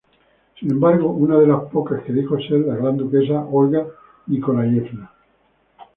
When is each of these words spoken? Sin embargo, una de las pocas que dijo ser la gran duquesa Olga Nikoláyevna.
Sin 0.59 0.71
embargo, 0.71 1.11
una 1.11 1.37
de 1.37 1.45
las 1.45 1.65
pocas 1.65 2.01
que 2.01 2.11
dijo 2.11 2.35
ser 2.39 2.61
la 2.61 2.75
gran 2.75 2.97
duquesa 2.97 3.45
Olga 3.51 3.85
Nikoláyevna. 4.25 5.11